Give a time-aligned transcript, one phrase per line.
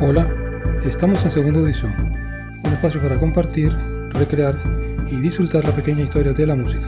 [0.00, 0.32] Hola,
[0.84, 1.92] estamos en segunda edición,
[2.62, 3.72] un espacio para compartir,
[4.10, 4.56] recrear
[5.10, 6.86] y disfrutar la pequeña historia de la música.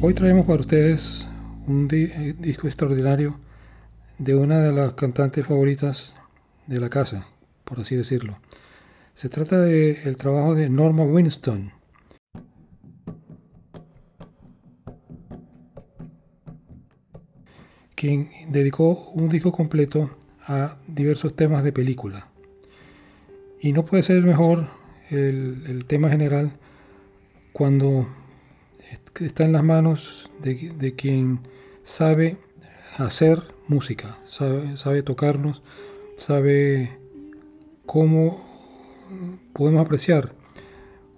[0.00, 1.28] Hoy traemos para ustedes
[1.66, 3.38] un eh, disco extraordinario
[4.16, 6.14] de una de las cantantes favoritas
[6.66, 7.26] de la casa,
[7.64, 8.38] por así decirlo.
[9.12, 11.70] Se trata del trabajo de Norma Winston,
[17.94, 20.10] quien dedicó un disco completo
[20.46, 22.28] a diversos temas de película.
[23.60, 24.68] Y no puede ser mejor
[25.10, 26.52] el, tema general
[27.52, 28.06] cuando
[29.20, 31.40] está en las manos de, quien
[31.82, 32.36] sabe
[32.98, 35.62] hacer música, sabe, sabe tocarnos,
[36.16, 36.98] sabe
[37.84, 38.44] cómo
[39.52, 40.32] podemos apreciar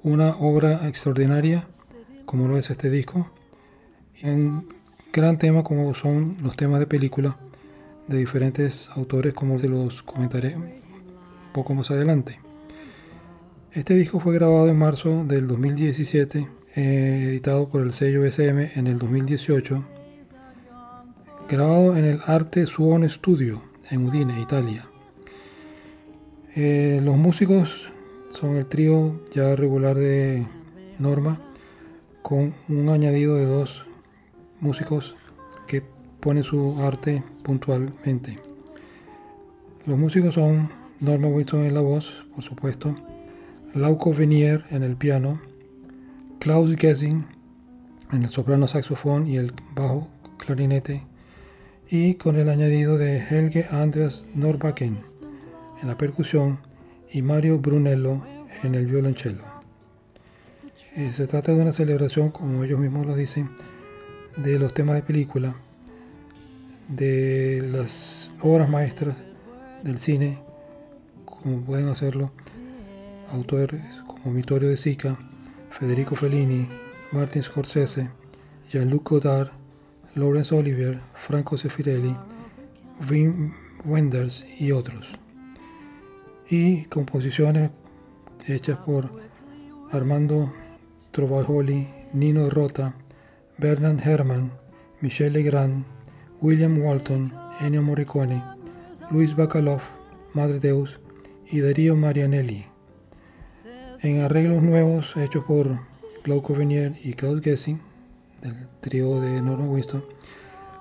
[0.03, 1.67] una obra extraordinaria
[2.25, 3.31] como lo es este disco,
[4.23, 4.69] un
[5.13, 7.37] gran tema como son los temas de película
[8.09, 10.73] de diferentes autores como se los comentaré un
[11.53, 12.41] poco más adelante.
[13.73, 18.87] Este disco fue grabado en marzo del 2017, eh, editado por el sello SM en
[18.87, 19.85] el 2018,
[21.49, 24.89] grabado en el Arte Suon Studio en Udine, Italia.
[26.57, 27.91] Eh, los músicos
[28.31, 30.47] son el trío ya regular de
[30.99, 31.41] Norma,
[32.23, 33.85] con un añadido de dos
[34.61, 35.15] músicos
[35.67, 35.83] que
[36.21, 38.39] pone su arte puntualmente.
[39.87, 42.95] Los músicos son Norma Winston en la voz, por supuesto,
[43.75, 45.41] Lauco Venier en el piano,
[46.41, 47.25] Klaus Gessing
[48.13, 50.09] en el soprano saxofón y el bajo
[50.39, 51.07] clarinete,
[51.91, 54.99] y con el añadido de Helge Andreas Norbacken
[55.81, 56.59] en la percusión
[57.11, 58.23] y Mario Brunello
[58.63, 59.45] en el violonchelo.
[60.97, 63.51] Eh, se trata de una celebración, como ellos mismos lo dicen,
[64.37, 65.55] de los temas de película
[66.89, 69.17] de las obras maestras
[69.83, 70.39] del cine,
[71.25, 72.33] como pueden hacerlo
[73.31, 75.19] autores como Vittorio De Sica,
[75.71, 76.69] Federico Fellini,
[77.13, 78.11] Martin Scorsese,
[78.71, 79.51] Jean-Luc Godard,
[80.15, 82.17] Laurence Olivier, Franco Sefirelli,
[83.09, 83.53] Wim
[83.85, 85.07] Wenders y otros.
[86.49, 87.71] Y composiciones
[88.47, 89.11] hechas por
[89.93, 90.53] Armando
[91.11, 92.95] Trovajoli, Nino Rota,
[93.59, 94.53] Bernard Herrmann,
[95.01, 95.85] Michel Legrand,
[96.41, 98.41] William Walton, Ennio Morricone,
[99.11, 99.81] Luis Bacalov,
[100.35, 101.01] Madre Deus
[101.51, 102.65] y Darío Marianelli.
[104.03, 105.81] En arreglos nuevos hechos por
[106.23, 107.81] Glauco Venier y Klaus Gessing,
[108.41, 110.05] del trío de Norma Winston,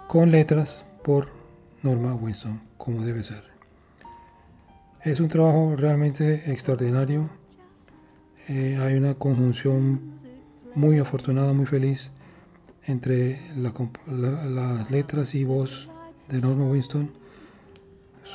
[0.08, 1.30] con letras por
[1.82, 3.44] Norma Winston, como debe ser.
[5.02, 7.32] Es un trabajo realmente extraordinario.
[8.48, 10.20] Eh, hay una conjunción
[10.76, 12.12] muy afortunada, muy feliz
[12.88, 15.90] entre las letras y voz
[16.30, 17.12] de Norma Winston,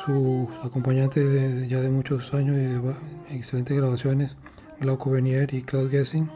[0.04, 2.94] su acompañante de, ya de muchos años y de
[3.30, 4.36] excelentes grabaciones,
[4.78, 6.28] Glauco Venier y Klaus Gessing,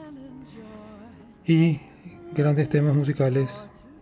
[1.46, 1.80] y
[2.34, 3.50] grandes temas musicales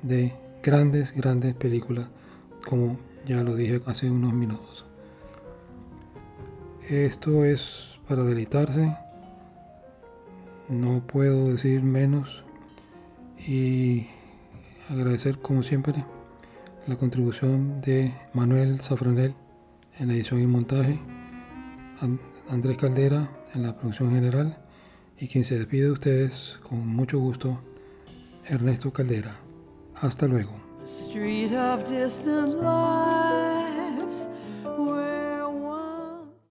[0.03, 0.33] de
[0.63, 2.07] grandes, grandes películas,
[2.67, 4.85] como ya lo dije hace unos minutos.
[6.89, 8.97] Esto es para deleitarse,
[10.69, 12.44] no puedo decir menos
[13.47, 14.07] y
[14.91, 16.05] agradecer como siempre
[16.87, 19.35] la contribución de Manuel Safranel
[19.99, 20.99] en la edición y montaje,
[22.51, 24.59] Andrés Caldera en la producción general
[25.19, 27.61] y quien se despide de ustedes con mucho gusto,
[28.47, 29.37] Ernesto Caldera.
[29.95, 30.61] Hasta luego.